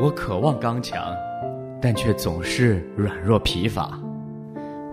[0.00, 1.12] 我渴望刚强，
[1.82, 3.98] 但却总是软弱疲乏。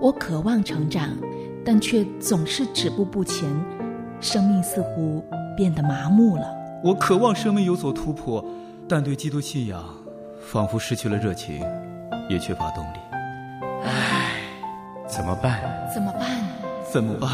[0.02, 1.10] 我渴望成长，
[1.64, 3.48] 但却总是止步不前，
[4.20, 5.24] 生命似乎
[5.56, 6.48] 变得麻木了。
[6.84, 8.44] 我渴望生命有所突破，
[8.90, 9.84] 但对基督信仰
[10.42, 11.64] 仿佛失去了热情，
[12.28, 12.98] 也缺乏动力。
[13.84, 14.42] 唉，
[15.08, 15.62] 怎么办？
[15.94, 16.30] 怎么办？
[16.92, 17.30] 怎么办？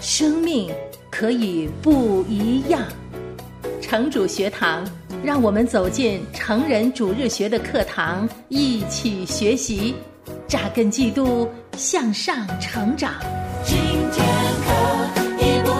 [0.00, 0.68] 生命
[1.12, 2.82] 可以不一样。
[3.90, 4.88] 城主学堂，
[5.24, 9.96] 让我们走进成人主日学的课堂，一起学习，
[10.46, 13.14] 扎根基督，向上成长。
[13.64, 13.76] 今
[14.12, 14.24] 天
[14.62, 14.70] 可
[15.40, 15.70] 一不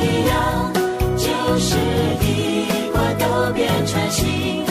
[0.00, 0.72] 一样，
[1.18, 1.76] 就是
[2.24, 4.64] 一块都变成新，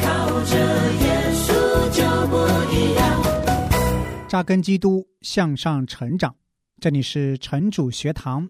[0.00, 0.54] 靠着
[0.94, 1.50] 耶稣
[1.90, 2.36] 就不
[2.72, 4.28] 一样。
[4.28, 6.32] 扎根基督，向上成长。
[6.80, 8.48] 这里是城主学堂，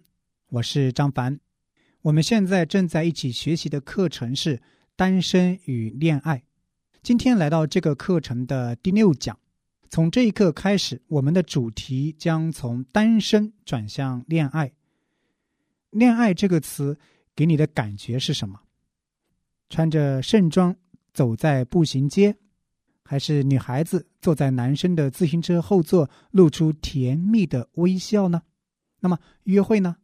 [0.50, 1.40] 我是张凡。
[2.02, 4.62] 我们现在正在一起学习的课程是
[4.94, 6.44] 单身与恋爱。
[7.02, 9.36] 今天来到这个课程的第六讲，
[9.90, 14.72] 从这一刻开始，我们的主题将从单身转向恋爱。
[15.90, 16.96] 恋爱这个词
[17.34, 18.60] 给你的感觉是什么？
[19.68, 20.76] 穿着盛装
[21.12, 22.36] 走在步行街，
[23.02, 28.42] 还是女孩子坐在男生的自行车后座，露出甜蜜的微笑呢？
[29.00, 29.96] 那么约会呢？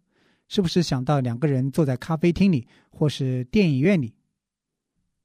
[0.48, 4.14] 是不是想到两个人坐在咖啡厅里，或是电影院里？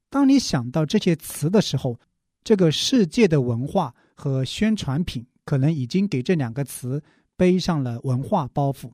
[0.10, 2.00] 当你想到这些词的时候，
[2.44, 7.04] 这个世界的文化和宣传品可能已经给这两个词
[7.36, 8.92] 背上了文化包袱。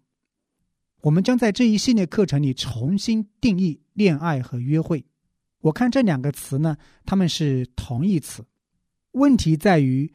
[1.02, 5.06] 我们将在这一系列课程里重新定义恋爱和约会。
[5.62, 8.44] 我看这两个词呢，他们是同义词。
[9.12, 10.12] 问题在于，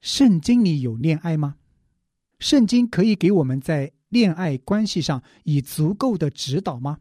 [0.00, 1.56] 圣经里有恋爱吗？
[2.40, 3.92] 圣经可以给我们在。
[4.12, 6.98] 恋爱关系上以足够的指导吗？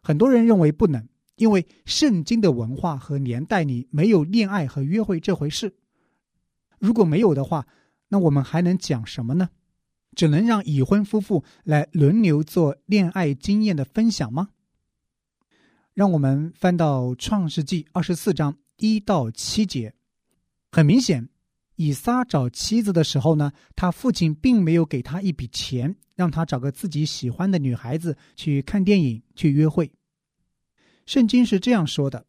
[0.00, 5.74] 很多人认为不能，因为圣经的文化和年代里没有恋爱和约会这回事。
[6.78, 7.66] 如果没有的话，
[8.10, 9.50] 那我们还能讲什么呢？
[10.14, 14.50] 只能让已婚夫妇来轮流做恋爱经验的分享吗？
[15.94, 19.94] 让我们翻到创世纪二十四章一到七节，
[20.70, 21.28] 很明显。
[21.78, 29.88] 以撒找妻子的时候呢，他父亲并没有给他一笔钱，让他找个自己喜欢的女孩子去看电影、去约会。
[31.06, 32.26] 圣经是这样说的：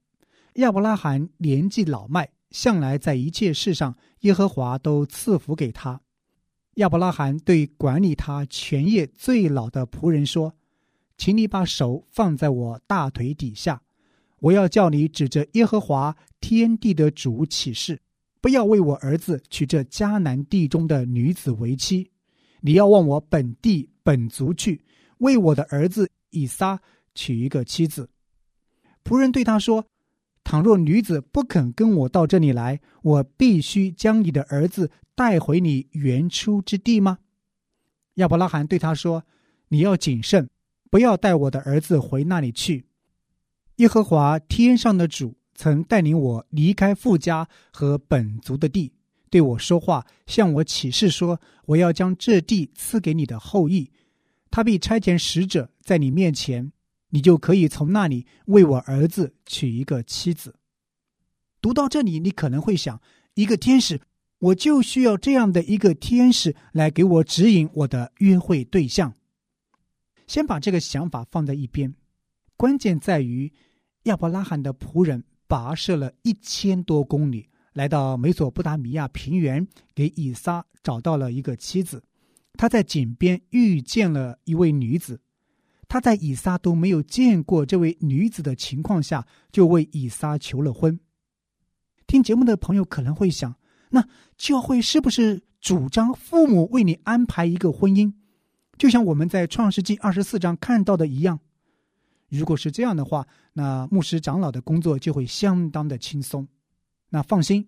[0.58, 6.00] 亚伯拉罕年纪老迈，向来在一切事上，耶和华都赐福给他。
[6.76, 10.56] 亚伯拉罕对管理他全业最老的仆人说
[11.18, 13.82] ：“请你把手放在我大腿底下，
[14.42, 18.00] 我要叫你指着耶和华天地的主起誓。”
[18.42, 22.10] 不要为我儿子娶这迦南地中的女子为妻，
[22.62, 24.82] 你要往我本地本族去，
[25.18, 26.80] 为我的儿子以撒
[27.14, 28.10] 娶一个妻子。
[29.04, 29.86] 仆人对他说
[30.46, 37.20] ：“倘若女子不肯跟我到这里来，我必须将你的儿子带回你原初之地吗？”
[38.16, 39.26] 亚伯拉罕对他说
[39.68, 40.50] ：“你要谨慎，
[40.90, 42.86] 不要带我的儿子回那里去。
[43.78, 48.94] 耶和华天上的主。”曾带领我离开富家和本族的地，
[49.30, 51.38] 对我说话，向我起誓说
[51.68, 53.92] ：“我要将这地赐给你的后裔。
[54.50, 56.72] 他必差遣使者在你面前，
[57.10, 60.56] 你就可以从那里为我儿子娶一个妻子。”
[61.62, 63.02] 读到这里，你可能会想：
[63.34, 64.00] 一个天使，
[64.38, 69.14] 我就需要这样的一个天使来给我指引我的约会对象。
[70.26, 71.94] 先把这个想法放在一边，
[72.56, 73.52] 关键在于
[74.04, 75.26] 亚伯拉罕的仆人。
[75.50, 82.04] 跋涉了一千多公里，来到美索不达米亚平原，给以撒找到了一个妻子。
[82.54, 85.20] 他在井边遇见了一位女子，
[85.88, 91.00] 他在以撒都没有见过这位女子的情况下，就为以撒求了婚。
[92.06, 93.56] 听节目的朋友可能会想，
[93.90, 98.14] 那教会是不是主张父母为你安排一个婚姻，
[98.78, 101.40] 就像我们在创世纪二十四章看到的一样？
[102.38, 106.48] 如果是这样的话，那牧师长老的工作就会相当的轻松。
[107.10, 107.68] 那放心，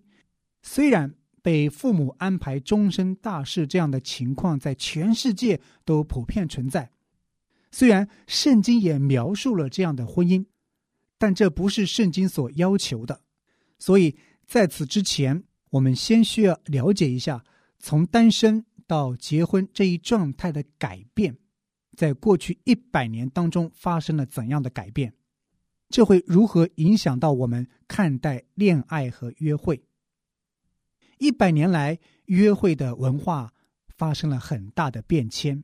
[0.62, 1.12] 虽然
[1.42, 6.88] 被父母安排终身大事这样的情况在全世界都普遍存在，
[7.72, 10.44] 虽然圣经也描述了这样的婚姻，
[11.18, 13.20] 但这不是圣经所要求的。
[13.80, 14.16] 所以
[14.46, 17.42] 在此之前，我们先需要了解一下
[17.80, 21.36] 从单身到结婚这一状态的改变。
[21.96, 25.12] 在过去一百年当中发生了怎样的改变？
[25.88, 29.82] 这会如何影响到我们看待恋爱和约会？
[31.18, 33.52] 一百年来，约会的文化
[33.88, 35.62] 发生了很大的变迁。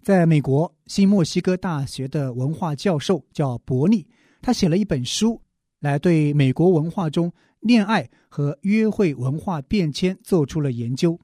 [0.00, 4.06] 在美国新墨西哥大学的文化教授叫伯利，
[4.40, 5.42] 他写了一本书，
[5.80, 11.20] 来对美国文化中恋爱和约会文化变迁做出了研究。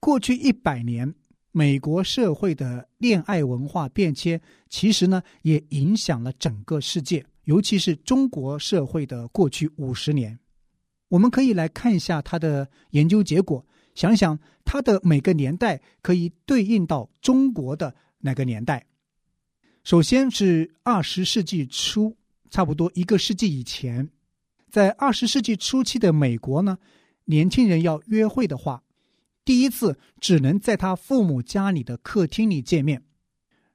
[0.00, 1.14] 过去一百年，
[1.52, 10.38] 美国社会的恋爱文化变迁，其实呢也影响了整个世界，尤其是中国社会的过去五十年。
[11.08, 13.66] 我们可以来看一下他的研究结果，
[13.96, 18.86] 想想他的每个年代可以对应到中国的哪个年代。
[19.82, 22.16] 首先是二十世纪初，
[22.48, 24.08] 差不多一个世纪以前，
[24.70, 26.78] 在二十世纪初期的美国呢，
[27.24, 28.84] 年轻人要约会的话，
[29.44, 33.02] 第一次只能在他父母家里的客厅里见面。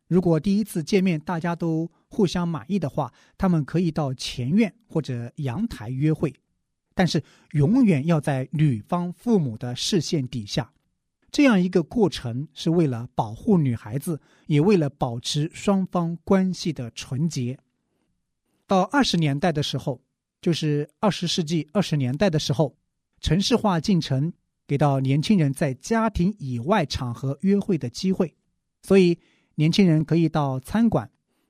[0.08, 6.34] 如果第一次见面大家都互相满意的话，他们可以到前院或者阳台约会。
[6.94, 7.22] 但是
[7.52, 10.72] 永远要在女方父母的视线底下，
[11.30, 17.60] 这样一个过程是为了保护女孩子，也为了保持双方关系的纯洁。
[18.66, 20.02] 到二十年代的时候，
[20.40, 22.78] 就是二十世纪二十年代的时候，
[23.20, 24.32] 城市化进程
[24.68, 28.34] 给到年轻人在家庭以外场合约会的机会，
[28.82, 29.18] 所以
[29.56, 31.10] 年轻人可以到餐馆、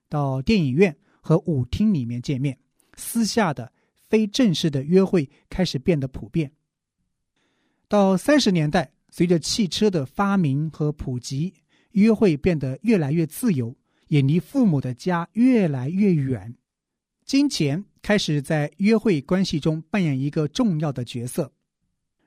[0.10, 2.58] 到电影院和舞厅里面见面，
[2.96, 3.72] 私下的。
[4.08, 6.52] 非正式的约会开始变得普遍。
[7.88, 11.52] 到三十年代，随着汽车的发明和普及，
[11.94, 13.76] 约会变得越来越自由，
[14.08, 16.56] 也离父母的家越来越远。
[17.26, 21.52] 金钱开始在约会关系中扮演一个重要的角色。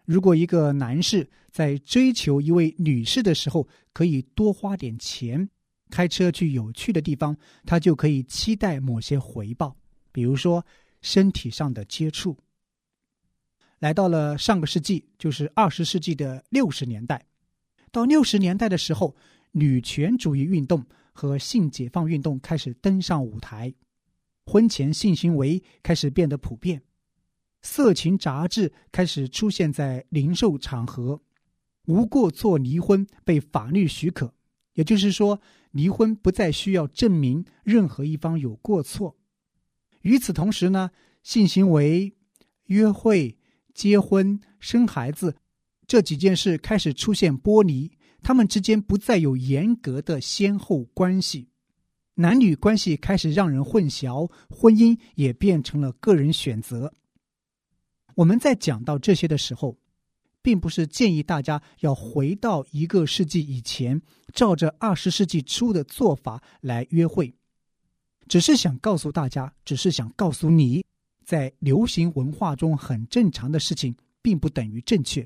[0.08, 5.46] 如果一个男士在追求一位女士的时候可以多花点钱，
[5.90, 9.76] 开车去有趣的地方，他就可以期待某些回报，
[10.10, 10.64] 比如说。
[11.00, 12.36] 身体上的接触，
[13.78, 17.24] 来到了上个世纪，就是二十世纪的六十年代。
[17.92, 19.14] 到六十年代的时候，
[19.52, 23.72] 女权主义运动和性解放运动开始登上舞台，
[24.44, 26.82] 婚前性行为开始变得普遍，
[27.62, 31.20] 色情杂志开始出现在零售场合，
[31.86, 34.32] 无过错离婚被法律许可，
[34.74, 35.40] 也就是说，
[35.72, 39.16] 离婚不再需要证明任何一方有过错。
[40.02, 40.90] 与此同时呢，
[41.22, 42.12] 性行为、
[42.66, 43.36] 约会、
[43.74, 45.36] 结婚、生孩子
[45.86, 47.90] 这几件事开始出现剥离，
[48.22, 51.48] 他们之间不再有严格的先后关系，
[52.14, 56.94] 男女关系开始让人混淆，婚姻也变成了个人选择。
[58.18, 59.78] 我们在讲到这些的时候，
[60.42, 64.02] 并不是建议大家要回到一个世纪以前，
[64.34, 67.32] 照着二十世纪初的做法来约会。
[68.26, 70.84] 只是想告诉大家，只是想告诉你，
[71.24, 75.24] 在流行文化中很正常的事情，并不等于正确。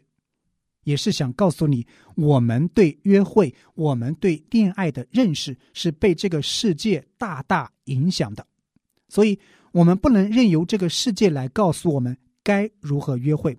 [0.85, 8.47] 也是想告诉你，我们对约会、我们对恋爱的认识是被这个世界大大影响的，
[9.09, 9.39] 所以
[9.73, 13.59] 我们不能任由这个世界来告诉我们该如何约会，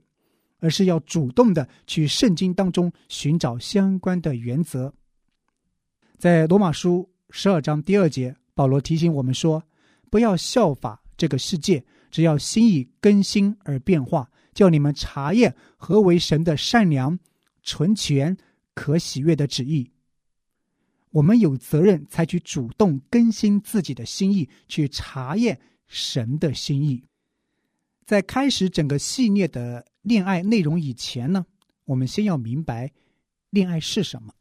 [0.59, 4.93] 而是要主动的去圣经当中寻找相关的原则。
[6.17, 8.35] 在罗马书十二章第二节。
[8.55, 9.63] 保罗提醒我们说
[10.11, 17.17] ：“不要效法这个世界，只要心意更新而变化，叫你们查验何为神的善良、
[17.63, 18.37] 纯全、
[18.75, 19.89] 可喜悦的旨意。”
[21.09, 27.03] 我们有责任采取主动更新自己的心意，去查验神的心意。
[28.05, 31.45] 在开始整个系列的恋爱内容以前呢，
[31.85, 32.91] 我们先要明白
[33.49, 34.33] 恋爱是什么。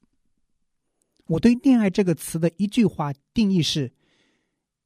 [1.26, 3.92] 我对“恋爱”这个词的一句话定义是。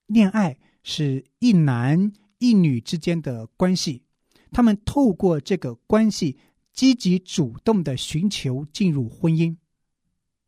[0.06, 4.04] 恋爱是一男一女之间的关系，
[4.52, 6.38] 他们透过这个关系
[6.72, 9.56] 积极主动的寻求进入婚姻，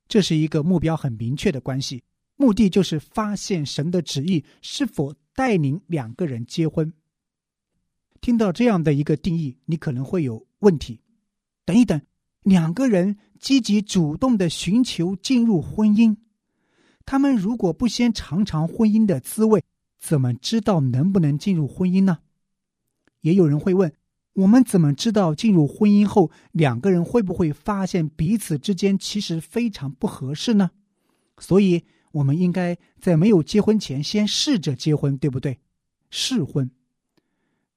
[0.07, 2.05] 这是一个目标很明确的关系，
[2.37, 6.93] 目的就是发现神的旨意是否带领两个人结婚。
[8.21, 11.01] 听到这样的一个定义，你可能会有问题。
[11.65, 12.01] 等一等，
[12.43, 16.17] 两个人积极主动的寻求进入婚姻。
[17.05, 19.63] 他们如果不先尝尝婚姻的滋味，
[19.99, 22.19] 怎么知道能不能进入婚姻呢？
[23.21, 23.93] 也有人会问：
[24.35, 30.71] 我们怎么知道进入婚姻后两个人会不会发现彼此之间其实非常不合适呢？
[31.39, 35.59] 所以，我们应该在没有结婚前先试着结婚，对不对？
[36.11, 36.71] 试婚。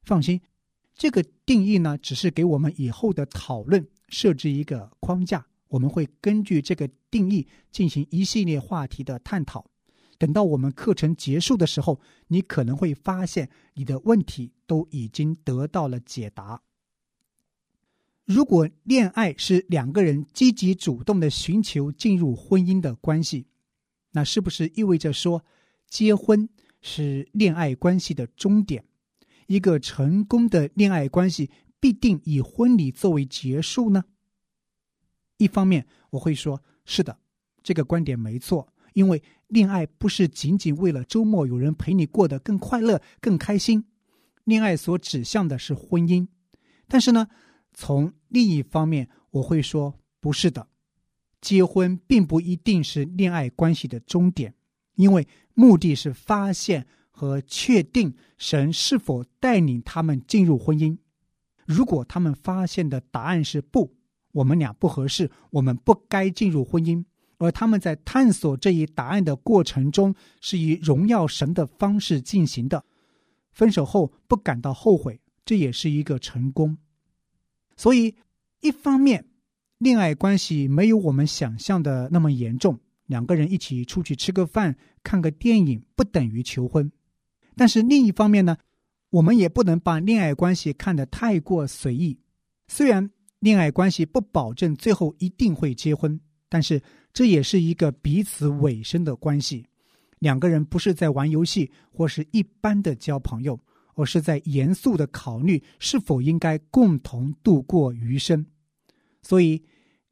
[0.03, 0.41] 放心，
[0.95, 5.45] 这个定义呢，只是给我们以后的讨论设置一个框架。
[5.67, 9.65] 我们会根据这个定义进行一系列话题的探讨。
[10.17, 16.61] 等到我们课程结束的时候，你可能会发现你的问题都已经得到了解答。
[18.25, 23.47] 如果恋爱是两个人积极主动的寻求进入婚姻的关系，
[24.11, 25.43] 那是不是意味着说，
[25.87, 26.47] 结婚
[26.81, 28.83] 是恋爱关系的终点。
[29.47, 34.03] 一个成功的恋爱关系必定以婚礼作为结束呢？
[35.37, 37.17] 一方面，我会说：是的，
[37.63, 43.85] 这个观点没错，因为恋爱不是仅仅为了周末有人陪你过得更快乐、更开心。
[44.43, 46.27] 恋爱所指向的是婚姻。
[46.87, 47.27] 但是呢，
[47.73, 50.67] 从另一方面，我会说不是的，
[51.39, 54.53] 结婚并不一定是恋爱关系的终点，
[54.95, 56.85] 因为目的是发现
[57.21, 60.97] 和确定神是否带领他们进入婚姻。
[61.67, 63.93] 如果他们发现的答案是不，
[64.31, 67.05] 我们俩不合适，我们不该进入婚姻，
[67.37, 72.83] 而他们在探索这一答案的过程中是以荣耀神的方式进行的，
[73.51, 75.21] 分手后不感到后悔。
[75.45, 76.75] 这也是一个成功，
[77.77, 78.15] 所以
[78.61, 79.23] 一方面，
[79.77, 86.89] 恋爱关系没有我们想象的那么严重，两个人一起出去吃个饭、看个电影不等于求婚；
[87.55, 88.57] 但是另一方面呢，
[89.09, 92.19] 我们也不能把恋爱关系看得太过随意。
[92.67, 96.81] 虽然恋爱关系不保证最后一定会结婚，但是
[97.13, 99.65] 这也是一个彼此委身的关系。
[100.19, 103.59] 两个人不是在玩游戏，或是一般的交朋友。
[103.93, 108.43] 而是在严肃的考虑是否应该共同度过余生，
[109.21, 109.61] 所以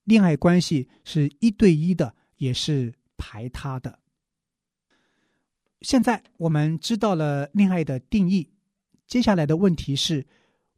[0.04, 3.98] 恋爱关系是一对一的，也是排他的。
[5.82, 8.50] 现在我们知道了恋爱的定义，
[9.08, 10.26] 接下来的问题是：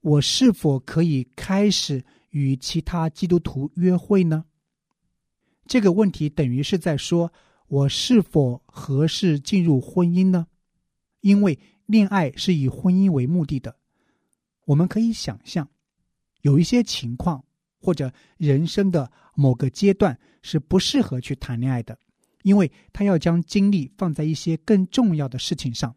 [0.01, 4.45] 我是否可以开始与其他基督徒约会呢？
[5.65, 7.31] 这个问题等于是在说
[7.67, 10.47] 我是否合适进入婚姻呢？
[11.21, 11.59] 因为。
[11.87, 13.75] 恋爱是以婚姻为目的的，
[14.63, 15.67] 我们可以想象，
[16.39, 17.43] 有一些情况
[17.81, 21.99] 或者人生的某个阶段是不适合去谈恋爱的，
[22.43, 25.95] 因为他要将精力放在一些更重要的事情上。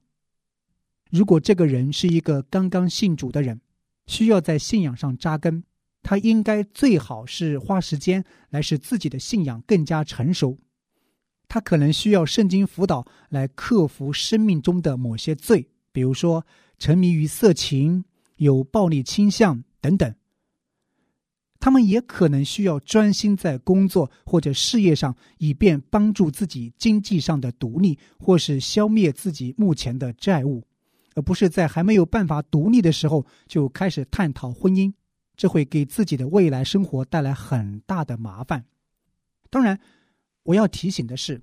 [1.11, 3.61] 如果这个人是一个刚刚信主的人，
[4.07, 5.63] 需要在信仰上扎根，
[6.03, 10.59] 他应该最好是花时间来使自己的信仰更加成熟。
[11.47, 15.69] 他可能需要圣经辅导来克服生命中的某些罪。
[15.93, 16.45] 比如说，
[16.79, 18.05] 沉迷于色情、
[18.37, 20.13] 有暴力倾向等等，
[21.64, 30.62] 他们也可能需要专心在工作或者事业上，以便帮助自己经济上的独立，或是消灭自己目前的债务，
[31.14, 34.92] 而不是在还没有办法独立的时候就开始探讨婚姻，
[35.38, 38.62] 这会给自己的未来生活带来很大的麻烦。
[39.49, 39.80] 当然，
[40.42, 41.40] 我要提醒的是，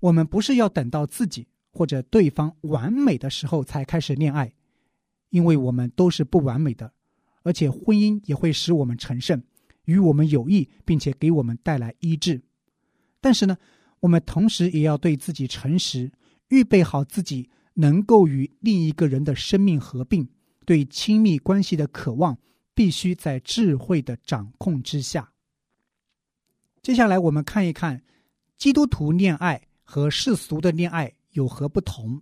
[0.00, 1.46] 我们不是要等到自己。
[1.70, 4.50] 或者对方完美的时候才开始恋爱，
[5.28, 6.90] 因为我们都是不完美的，
[7.42, 9.40] 而且婚姻也会使我们成圣，
[9.90, 12.40] 与我们有益，并且给我们带来医治。
[13.20, 13.56] 但是呢，
[13.98, 16.10] 我们同时也要对自己诚实，
[16.48, 20.28] 预备好自己能够与另一个人的生命合并。
[20.64, 22.38] 对亲密关系的渴望，
[22.74, 25.32] 必须在智慧的掌控之下。
[26.80, 28.00] 接下来，我们看一看
[28.56, 31.12] 基督徒恋爱和世俗的恋爱。
[31.32, 32.20] 有何不同？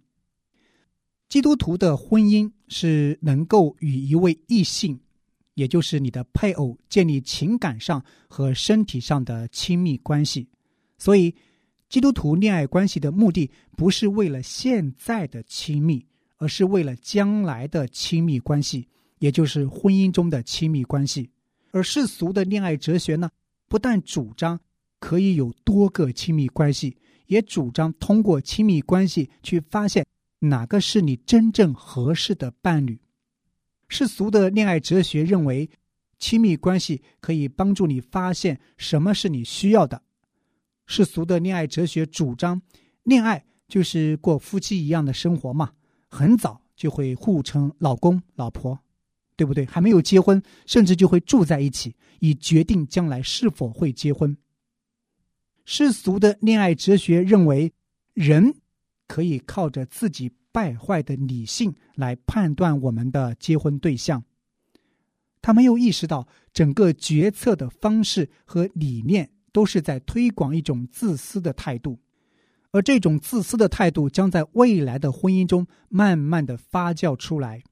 [1.31, 5.01] 基督徒的婚姻是能够与一位异性，
[5.59, 10.49] 也就是你的配偶，建立情感上和身体上的亲密关系。
[10.99, 11.35] 所以，
[11.88, 18.87] 基督徒恋爱关系的目的不是为了现在的亲密，而是为了将来的亲密关系，
[19.19, 21.29] 也就是婚姻中的亲密关系。
[21.73, 23.29] 而世俗的恋爱哲学呢，
[23.69, 24.61] 不但主张
[25.00, 26.97] 可以有多个亲密关系。
[27.27, 30.07] 也主张通过亲密关系去发现
[30.38, 32.97] 哪个是你真正合适的伴侣。
[33.88, 35.68] 世俗的恋爱哲学认为，
[36.18, 40.02] 亲密关系可以帮助你发现什么是你需要的。
[40.87, 42.61] 世俗的恋爱哲学主张，
[43.02, 45.73] 恋爱就是过夫妻一样的生活嘛，
[46.09, 48.78] 很早就会互称老公老婆，
[49.37, 49.64] 对不对？
[49.66, 54.37] 还没有结婚，甚至就会住在一起，以决定将来是否会结婚。
[55.64, 57.73] 世俗的恋爱哲学认为，
[58.14, 58.54] 人
[59.07, 64.23] 可以靠着自己败坏的理性来判断我们的结婚对象。
[65.43, 71.99] 他没有意识到，整个决策的方式和理念都是在推广一种自私的态度，
[72.71, 77.62] 而这种自私的态度将在未来的婚姻中慢慢的发酵出来。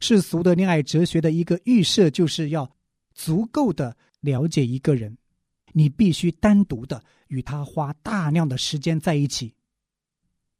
[0.00, 2.70] 世俗的恋爱哲学的一个预设，就是要
[3.14, 5.16] 足够的了解一个人。
[5.72, 9.54] 你必须单独的与他花大量的时间在一起，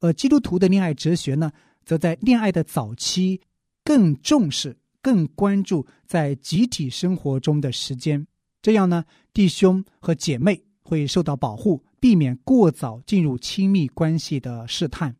[0.00, 1.50] 而基督徒的恋爱哲学呢，
[1.88, 3.40] 则在恋爱的早期
[3.82, 8.26] 更重视、更关注在集体生活中的时间。
[8.60, 9.02] 这样呢，
[9.32, 15.16] 弟兄和姐妹会受到保护，避免过早进入亲密关系的试探。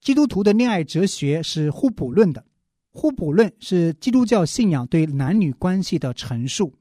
[0.00, 2.44] 基督徒的恋爱哲学是互补论的，
[2.90, 6.74] 互补论是基督教信仰对男女关系的陈述。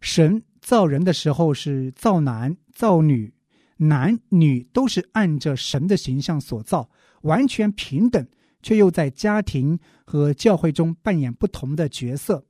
[0.00, 3.30] 神造人的时候是造男造女，
[3.76, 6.88] 男女都是按着神的形象所造，
[7.26, 8.26] 完全平等，
[8.62, 12.46] 却又在家庭和教会中扮演不同的角色。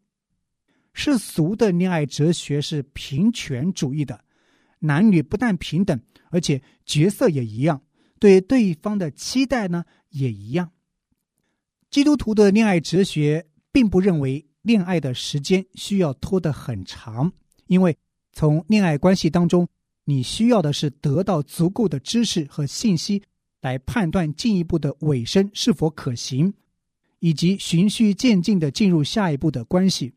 [0.92, 4.24] 世俗的恋爱哲学是平权主义的，
[4.78, 7.82] 男女不但平等，而且角色也一样，
[8.18, 10.70] 对对方的期待呢也一样。
[11.90, 17.30] 基督徒的恋爱哲学并不认为恋爱的时间需要拖得很长，
[17.66, 17.96] 因为
[18.32, 19.68] 从恋爱关系当中，
[20.04, 23.22] 你需要的是得到足够的知识和信息，
[23.66, 26.54] 来判断进一步的尾声是否可行，
[27.18, 30.12] 以及循序渐进的进入下一步的关系。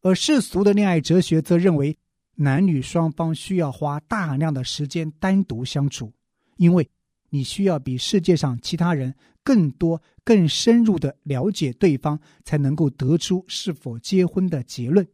[0.00, 1.96] 而世俗的恋爱哲学则认为，
[2.34, 6.12] 男女双方需要花大量的时间单独相处，
[6.56, 6.90] 因为
[7.30, 15.06] 你需要比世界上其他人更多、更深入的了解对方，才能够得出是否结婚的结论。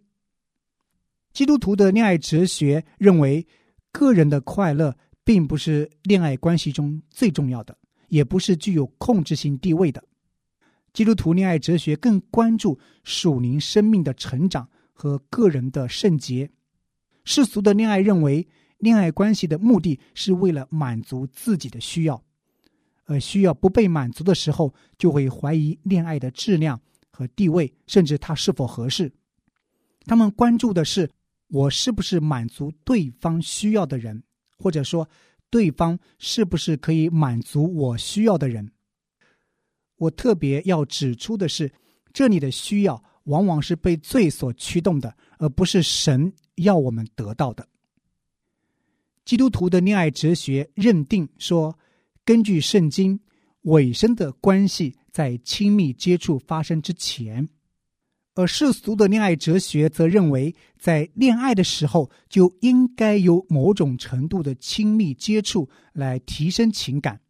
[1.34, 3.46] 基督徒的恋爱哲学认为，
[3.92, 4.96] 个人的快乐
[5.28, 7.76] 并不是恋爱关系中最重要的，
[8.08, 10.02] 也不是具有控制性地位的。
[10.94, 14.66] 基督徒恋爱哲学更关注属灵生命的成长。
[15.00, 16.50] 和个人的圣洁，
[17.24, 22.20] 世俗的恋爱认为，恋爱关系的目的是为了满足自己的需要，
[23.04, 26.80] 而需要不被满足的时候，就会怀疑恋爱的质量
[27.12, 29.12] 和地位，甚至它是否合适。
[30.04, 31.08] 他们关注的是
[31.48, 34.20] 我是不是满足对方需要的人，
[34.58, 35.08] 或者说
[35.50, 38.70] 对方是不是可以满足我需要的人。
[39.96, 41.72] 我特别要指出的是，
[42.12, 43.02] 这里的需要。
[43.24, 47.68] 往往是被罪所驱动的，而不是神要我们得到的。
[49.26, 51.78] 基督徒的恋爱哲学认定说，
[52.24, 53.20] 根据圣经，
[53.64, 57.46] 尾声的关系在亲密接触发生之前；
[58.38, 67.20] 而世俗的恋爱哲学则认为，在恋爱的时候就应该有某种程度的亲密接触来提升情感。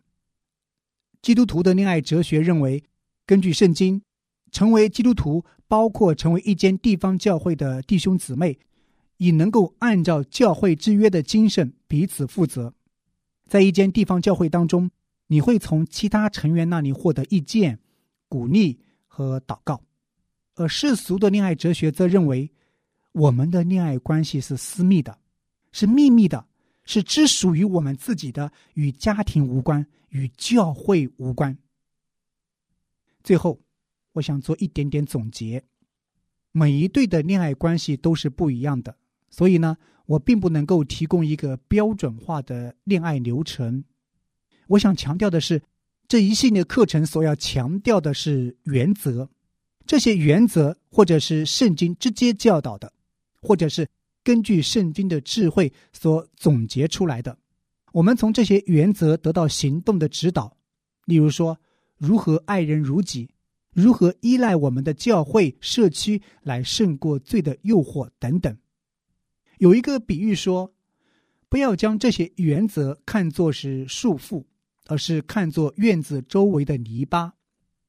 [1.22, 2.84] 基督徒的恋爱哲学认为，
[3.24, 4.02] 根据圣经。
[4.50, 8.58] 成为基督徒，包括成为一间地方教会的弟兄姊妹，
[9.16, 12.74] 以能够按照教会之约的精神彼此负责。
[13.46, 14.90] 在一间地方教会当中，
[15.26, 17.78] 你会从其他成员那里获得意见、
[18.28, 19.82] 鼓励和祷告。
[20.58, 22.50] 而世俗的恋爱哲学则认为，
[23.12, 25.18] 我们的恋爱关系是私密的，
[25.72, 26.44] 是秘密的，
[26.84, 31.56] 是只属于我们自己的，与家庭无关，与教会无关。
[33.22, 33.58] 最后。
[34.12, 35.62] 我想做一点点总结，
[36.50, 38.96] 每一对的恋爱关系都是不一样的，
[39.30, 43.84] 所以呢，我并不能够提供一个标准化的恋爱流程。
[44.66, 45.62] 我想强调的是，
[46.08, 49.30] 这一系列课程所要强调的是原则，
[49.88, 52.92] 这些原则或者是圣经直接教导的，
[53.40, 53.88] 或者是
[54.22, 57.34] 根据圣经的智慧所总结出来的。
[57.92, 60.54] 我们从这些原则得到行动的指导，
[61.06, 61.58] 例如说，
[61.96, 63.30] 如何爱人如己。
[63.72, 68.54] 如何依赖我们的教会社区来胜过罪的诱惑等等？
[69.56, 70.70] 有一个比喻说，
[71.48, 74.44] 不要将这些原则看作是束缚，
[74.86, 77.30] 而是看作院子周围的篱笆。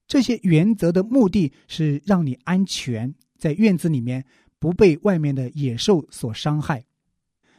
[0.09, 4.25] 这些原则的目的是让你安全，在院子里面
[4.57, 6.83] 不被外面的野兽所伤害。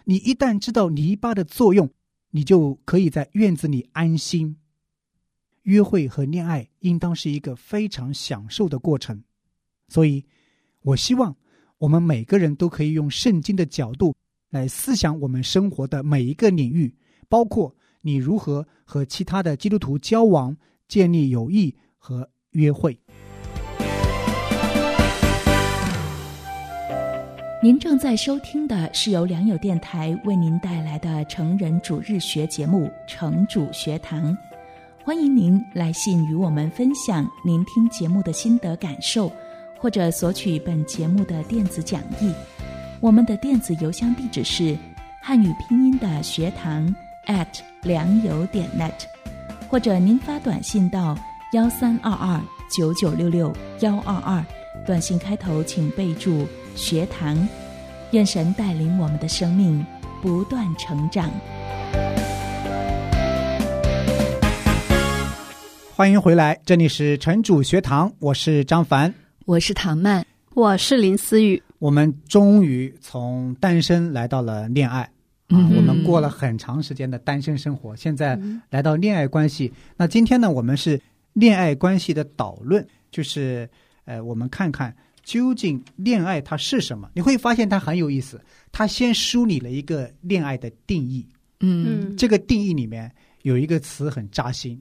[0.04, 1.88] 你一旦知道篱笆的作用，
[2.30, 4.56] 你就可以在院子里安心。
[5.62, 9.22] 约会和恋爱应当是一个非常享受的过程，
[9.86, 10.24] 所以，
[10.80, 11.36] 我希望
[11.78, 14.12] 我们每个人都可以用圣经的角度
[14.48, 16.92] 来思想我们生活的每一个领域，
[17.28, 20.56] 包括你如何和其他的基督徒交往、
[20.88, 22.98] 建立友谊和约会。
[27.62, 34.32] 您正在收听的是由良友电台为您带来的成人主日学节目《成主学堂》。
[35.04, 39.30] 欢迎您来信与我们分享您听节目的心得感受，
[39.78, 42.32] 或者索取本节目的电子讲义。
[42.98, 44.76] 我们的电子邮箱地址是
[45.20, 46.94] 汉语拼音的学堂
[47.26, 47.46] at
[47.82, 48.92] 良友点 net，
[49.68, 51.14] 或者您发短信到
[51.52, 54.44] 幺三二二九九六六幺二二，
[54.86, 57.36] 短信开头请备注学堂。
[58.12, 59.84] 愿神带领我们的生命
[60.22, 61.28] 不断成长。
[65.92, 69.12] 欢迎回来，这里是城主学堂，我是张凡，
[69.44, 71.60] 我是唐曼，我是林思雨。
[71.80, 75.00] 我们终于从单身来到了恋爱
[75.48, 75.58] 啊！
[75.76, 78.38] 我们过了很长时间的单身生活，现在
[78.70, 79.72] 来到恋爱关系。
[79.96, 81.00] 那今天呢，我们是
[81.32, 83.68] 恋爱关系的导论，就是
[84.04, 87.10] 呃，我们看看究竟恋爱它是什么。
[87.14, 88.40] 你会发现它很有意思，
[88.72, 91.26] 它先梳理了一个恋爱的定义。
[91.60, 93.12] 嗯这个定义里面
[93.42, 94.80] 有一个词很扎心，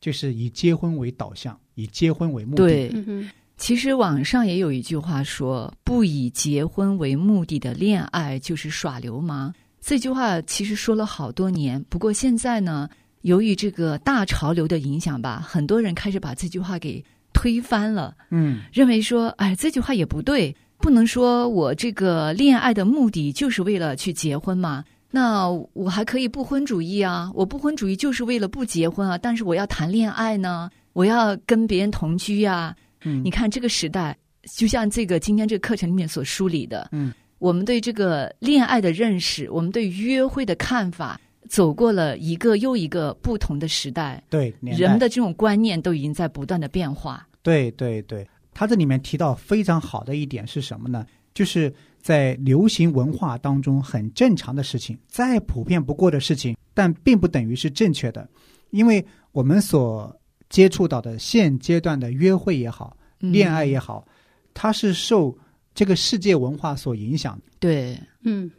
[0.00, 2.62] 就是以结婚为导向，以结婚为目的。
[2.62, 12.88] 对，嗯，其实网上也有一句话说：“不以结婚为目的的恋爱就是耍流氓。”这句话其实说了好多年，不过现在呢，
[13.22, 18.62] 由于这个大潮流的影响吧，很多人开始把这句话给推翻了，嗯。
[18.72, 32.72] 认为说：“哎，这句话也不对，不能说我这个恋爱的目的就是为了去结婚嘛。”那我还可以不婚主义啊，我不婚主义就是为了不结婚啊，但是我要谈恋爱呢，我要跟别人同居呀、
[33.04, 34.16] 嗯，你看这个时代，
[34.56, 47.26] 就像这个今天这个课程里面所梳理的，嗯，我们对这个恋爱的认识，我们对约会的看法，走过了一个又一个不同的时代，对代人们的这种观念都已经在不断的变化。
[47.42, 51.06] 对对对，他这里面提到非常好的一点是什么呢？
[51.32, 51.72] 就是
[52.02, 58.28] 在流行文化当中很正常的事情，再普遍不过的事情，但并不等于是正确的，
[58.70, 60.14] 因为我们所
[60.48, 64.06] 接触到的现阶段的约会也好，嗯恋爱也好，
[64.52, 65.36] 它是受
[65.72, 67.44] 这个世界文化所影响的。
[67.60, 68.50] 对，嗯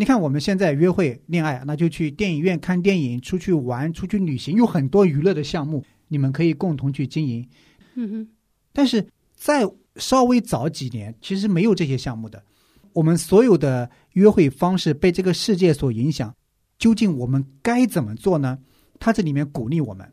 [0.00, 7.46] 你看我们现在约会、恋爱，那就去电影院看电影、出去玩、出去旅行，有很多娱乐的项目，你们可以共同去经营。
[7.96, 8.28] 嗯哼，
[8.72, 9.62] 但是在
[9.96, 12.42] 稍微早几年，其实没有这些项目的。
[12.94, 16.34] 我们所有的约会方式被这个世界所影响，
[16.78, 18.58] 究竟我们该怎么做呢？
[18.98, 20.10] 他这里面鼓励我们，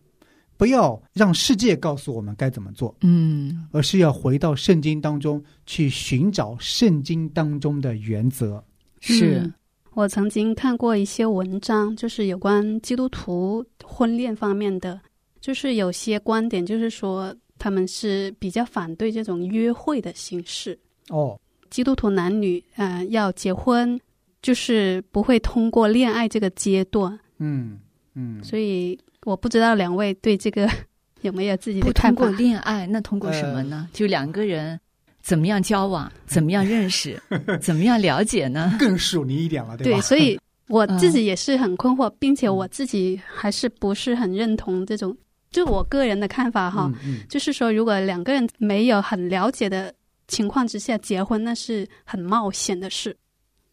[0.57, 8.61] 不要让世界告诉我们该怎么做，嗯，而是要回到圣经当中去寻找圣经当中的原则。
[8.99, 9.53] 是嗯，
[9.97, 15.01] 我曾经看过一些文章，就是有关基督徒婚恋方面的，
[15.41, 20.77] 就是有些观点，就是说他们是比较反对这种约会的形式。
[21.09, 21.35] 哦，
[21.71, 23.99] 基督徒男女，呃，要结婚，
[24.39, 27.19] 就是不会通过恋爱这个阶段。
[27.39, 27.79] 嗯
[28.13, 30.69] 嗯，所以我不知道两位对这个
[31.21, 32.37] 有没有自己不的看法通过？
[32.37, 33.89] 恋爱，那通过什么呢？
[33.91, 34.79] 就两个人
[35.27, 37.21] 怎么样交往，怎么样认识，
[37.59, 38.77] 怎么样了解呢？
[38.79, 39.99] 更属你一点了，对，吧？
[39.99, 45.13] 所以 我嗯自己也是很困惑，并且我自己还是不是很认同这种，
[45.51, 49.93] 就我个人的看法哈，嗯嗯就是说，如果两个人没有很了解的
[50.29, 53.13] 情况之下结婚，那是很冒险的事。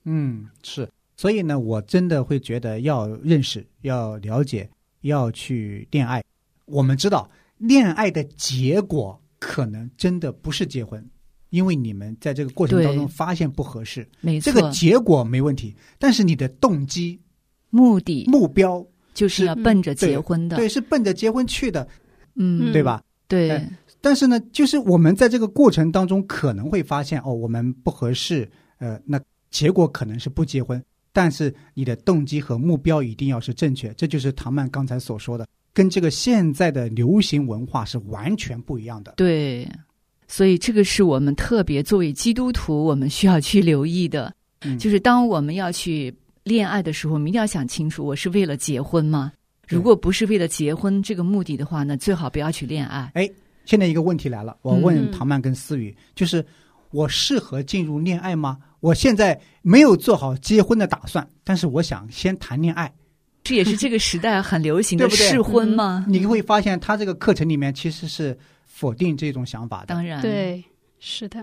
[0.04, 0.88] 嗯，是。
[1.16, 4.68] 所以呢，我真的会觉得要认识、要了解、
[5.02, 6.20] 要去恋爱。
[6.64, 11.08] 我们知道，恋爱的结果可能真的不是结婚，
[11.54, 17.16] 因为你们在这个过程当中发现不合适，没错，这个结果没问题，但是你的动机、
[17.70, 21.86] 目的目标，就是要奔着结婚的，对，是奔着结婚去的，
[22.34, 23.00] 嗯，对吧？
[23.28, 23.50] 对。
[23.50, 29.20] 哎，但是呢，就是我们在这个过程当中可能会发现，哦，我们不合适，呃，那
[29.52, 39.14] 结果可能是不结婚，但是你的动机和目标一定要是正确，这就是唐曼刚才所说的，跟这个现在的流行文化是完全不一样的。
[39.16, 39.68] 对，
[40.26, 44.32] 所以这个是我们特别作为基督徒，我们需要去留意的，
[44.62, 49.32] 嗯就是当我们要去恋爱的时候，我们一定要想清楚，我是为了结婚吗？
[49.66, 53.10] 如果不是为了结婚这个目的的话呢，最好不要去恋爱。
[53.64, 56.44] 现在一个问题来了，我问嗯唐曼跟思雨，就是
[56.90, 58.58] 我适合进入恋爱吗？
[58.80, 62.92] 我现在没有做好结婚的打算，但是我想先谈恋爱。
[63.42, 66.04] 这也是这个时代很流行的 试婚吗？
[66.08, 68.36] 你会发现，他这个课程里面其实是
[68.84, 69.86] 否定这种想法的。
[69.86, 70.62] 当然，，对，
[70.98, 71.42] 是的。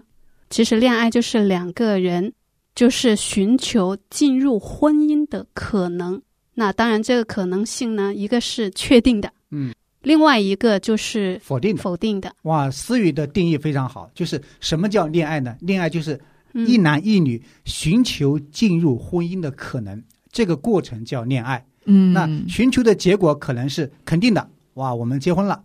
[0.52, 2.32] 其实恋爱就是两个人
[2.76, 6.22] 就是寻求进入婚姻的可能。
[6.54, 9.74] 那当然，这个可能性呢，一个是确定的，嗯，
[10.04, 11.82] 另外一个就是否定的。
[11.82, 12.32] 否定的。
[12.44, 15.58] 哇，思雨的定义非常好，就是什么叫恋爱呢？
[15.62, 16.20] 恋爱就是
[16.54, 20.00] 嗯一男一女寻求进入婚姻的可能，
[20.32, 21.66] 这个过程叫恋爱。
[21.86, 25.64] 嗯，那寻求的结果可能是肯定的，哇，我们结婚了；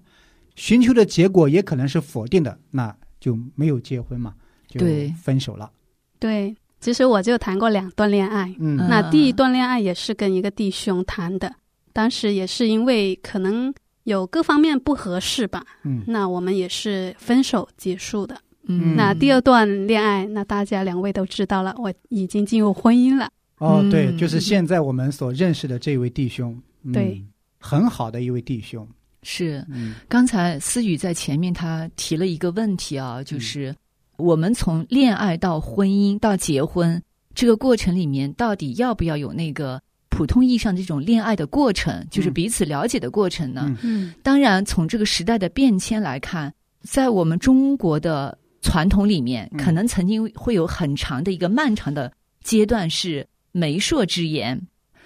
[0.57, 4.35] 寻求的结果也可能是否定的，那就没有结婚嘛，
[4.67, 4.81] 就
[5.23, 5.71] 分手了。
[6.19, 8.47] 对，其实我就谈过两段恋爱。
[8.59, 11.55] 嗯嗯那第一段恋爱也是跟一个弟兄谈的，
[11.93, 13.73] 当时也是因为可能
[14.05, 18.37] 有各方面不合适吧，嗯那我们也是分手结束的。
[18.69, 23.31] 嗯，那第二段恋爱，那大家两位都知道了，我已经进入婚姻了。
[23.59, 27.23] 哦，嗯对，就是现在我们所认识的这位弟兄，嗯对，
[27.61, 28.87] 很好的一位弟兄。
[29.27, 29.67] 是。
[29.69, 29.97] 嗯。
[30.09, 33.25] 刚才思雨在前面他提了一个问题啊，嗯。
[33.25, 33.75] 就是
[34.17, 37.03] 我们从恋爱到婚姻到结婚
[37.35, 42.33] 这个过程里面，到底要不要有那个普通意义上的这种恋爱的过程，就是嗯。
[42.33, 43.65] 彼此了解的过程呢？
[43.67, 43.79] 嗯。
[43.83, 44.15] 嗯。
[44.23, 49.59] 当然，从这个时代的变迁来看，在我们中国的传统里面，嗯。
[49.59, 52.13] 可能曾经会有很长的一个漫长的
[52.45, 54.61] 阶段是媒妁之言，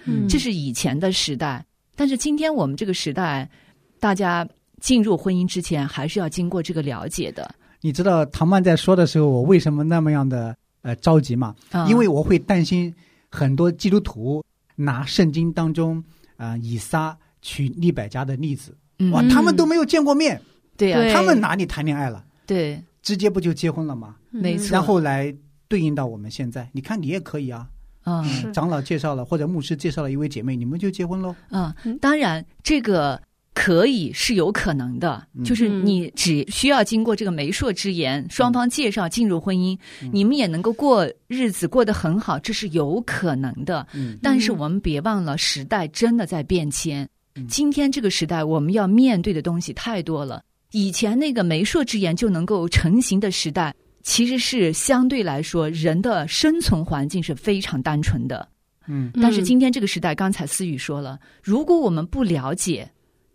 [0.05, 1.65] 嗯，这是以前的时代。
[1.95, 3.49] 但是今天我们这个时代，
[4.01, 4.45] 大家
[4.81, 7.53] 进入婚姻之前，还是要经过这个了解的。
[7.81, 11.55] 你知道唐曼在说的时候，我为什么那么样的呃着急吗？
[11.69, 12.93] 啊因为我会担心
[13.29, 14.43] 很多基督徒
[14.75, 16.03] 拿圣经当中
[16.35, 20.41] 啊、呃以撒娶利百加的例子，嗯哇，他们都没有见过面，
[20.75, 22.25] 对呀、对他们哪里谈恋爱了？
[22.47, 24.15] 对，直接不就结婚了吗？
[24.31, 25.31] 没错然后来
[25.67, 27.67] 对应到我们现在，你看你也可以啊，
[28.05, 31.35] 嗯长老介绍了或者牧师介绍了一位姐妹，你们就结婚喽。
[31.51, 33.21] 嗯嗯，当然这个。
[33.61, 43.85] 可以是有可能的，嗯就是你只需要经过这个媒妁之言，双方介绍进入婚姻，嗯你们也能够过日子过得很好，这是有可能的。
[43.93, 47.07] 嗯但是我们别忘了，时代真的在变迁。
[47.35, 50.41] 嗯今天这个时代，我们要面对的东西太多了。
[50.71, 58.47] 以前那个媒妁之言就能够成型的时代，其实是相对来说人的生存环境是非常单纯的。
[58.87, 62.89] 嗯但是今天这个时代，刚才思雨说了，如果我们不了解，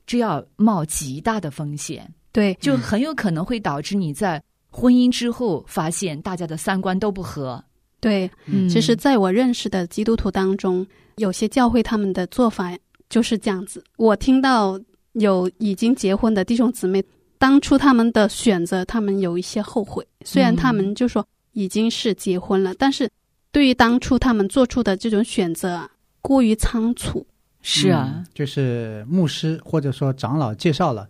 [0.06, 4.40] 这要冒极大的风险，对，就很有可能会导致你在
[4.70, 7.62] 婚姻之后发现大家的三观都不合。
[7.98, 12.76] 对，嗯，其实在我认识的基督徒当中，有些教会他们的做法
[13.10, 13.82] 就是这样子。
[13.96, 14.78] 我听到
[15.14, 17.02] 有已经结婚的弟兄姊妹，
[17.38, 20.06] 当初他们的选择，他们有一些后悔。
[20.24, 23.10] 虽然他们就说已经是结婚了，但是
[23.50, 25.90] 对于当初他们做出的这种选择啊，
[26.20, 27.26] 过于仓促。
[27.68, 31.08] 是啊嗯，就是牧师或者说长老介绍了，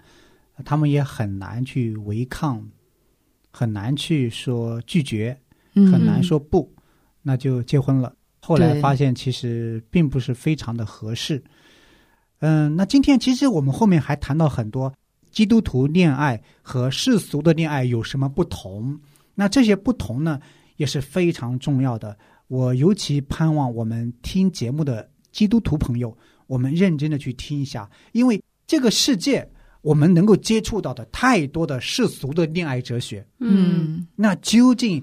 [0.65, 2.67] 他们也很难去违抗，
[3.51, 5.39] 很难去说拒绝，
[5.75, 6.73] 嗯很难说不，
[7.21, 8.15] 那就结婚了。
[8.41, 11.45] 后来发现其实并不是非常的合适。
[12.39, 14.91] 嗯，那今天其实我们后面还谈到很多
[15.31, 18.99] 基督徒恋爱和世俗的恋爱有什么不同。
[19.35, 20.41] 那这些不同呢，
[20.77, 22.17] 也是非常重要的。
[22.47, 26.17] 我尤其盼望我们听节目的基督徒朋友，
[26.47, 29.49] 我们认真的去听一下，因为这个世界
[29.83, 33.27] 我们能够接触到的太多的世俗的恋爱哲学。
[33.41, 35.03] 嗯那究竟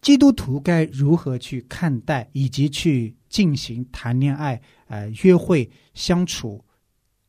[0.00, 6.64] 基督徒该如何去看待，以及去进行谈恋爱、呃约会、相处，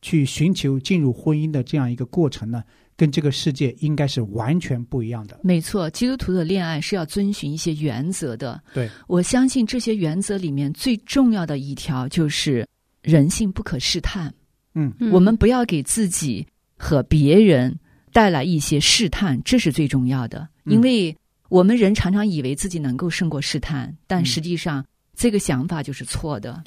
[0.02, 2.62] 去寻求进入婚姻的这样一个过程呢？
[2.96, 5.40] 跟这个世界应该是完全不一样的。
[5.42, 8.62] 没错，基督徒的恋爱是要遵循一些原则的。
[8.74, 12.66] 对，我相信这些原则里面最重要的一条就是
[13.02, 14.32] 人性不可试探。
[14.74, 17.76] 嗯嗯我们不要给自己和别人
[18.12, 20.48] 带来一些试探，这是最重要的。
[20.64, 21.16] 嗯因为
[21.48, 24.84] 我们人常常以为自己能够胜过试探，但嗯实际上
[25.16, 26.62] 这个想法就是错的。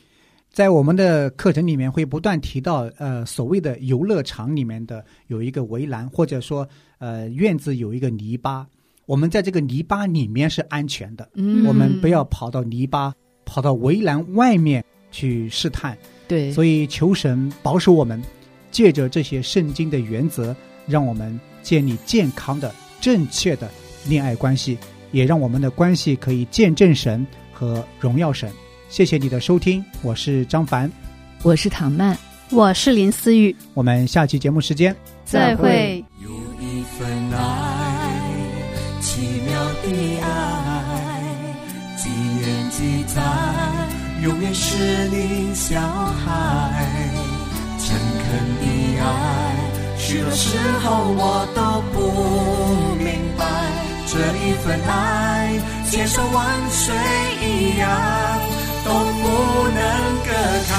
[0.52, 6.67] 在我们的课程里面会不断提到，呃，所谓的游乐场里面的有一个围栏，或者说，
[7.00, 8.63] 呃，院子有一个篱笆，
[9.08, 13.12] 我们在这个篱笆里面是安全的，嗯，我们不要跑到篱笆，
[13.46, 15.98] 跑到围栏外面去试探。
[16.27, 18.21] 对，所以求神保守我们，
[18.71, 20.55] 借着这些圣经的原则，
[20.88, 23.69] 让我们建立健康的、正确的
[24.07, 24.77] 恋爱关系，
[25.12, 28.51] 也让我们的关系可以见证神和荣耀神。
[28.89, 30.91] 谢谢你的收听，我是张凡，
[31.41, 32.17] 我是唐曼，
[32.51, 36.03] 我是林思雨，我们下期节目时间再会。
[36.21, 36.29] 有
[36.62, 38.19] 一份爱，
[39.01, 41.23] 奇妙的爱，
[41.97, 43.21] 几年几载，
[44.23, 46.88] 永远是你小孩。
[47.77, 48.23] 诚恳
[48.62, 48.63] 的
[49.01, 49.05] 爱，
[49.97, 51.99] 许多时候我都不
[53.03, 53.05] 明
[53.38, 53.43] 白，
[54.07, 55.59] 这一份爱，
[55.91, 56.95] 千山万水
[57.41, 57.83] 一样
[58.86, 59.27] 都不
[59.75, 59.83] 能
[60.23, 60.31] 隔
[60.69, 60.71] 开。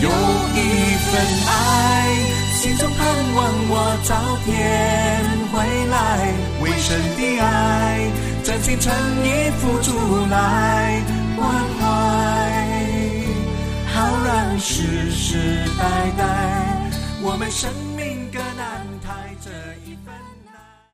[0.00, 0.58] 有一
[0.98, 1.12] 份
[1.46, 1.48] 爱，
[2.56, 2.98] 心中盼
[3.36, 3.38] 望
[3.70, 4.10] 我早
[4.44, 4.50] 点
[5.52, 5.54] 回
[5.86, 5.94] 来。
[6.60, 8.10] 为神的爱，
[8.44, 8.92] 真心诚
[9.24, 11.00] 意付出来
[11.36, 11.84] 关怀，
[13.94, 16.90] 好让世世代代
[17.22, 17.91] 我们生。